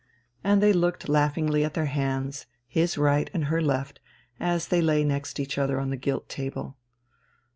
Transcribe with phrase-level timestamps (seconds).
[0.43, 3.99] And they looked laughingly at their hands, his right and her left,
[4.39, 6.75] as they lay next each other on the gilt table.